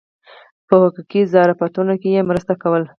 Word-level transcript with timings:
په 0.67 0.75
حقوقي 0.83 1.21
ظرافتونو 1.33 1.93
کې 2.01 2.09
یې 2.15 2.21
مرسته 2.29 2.53
کوله. 2.61 2.87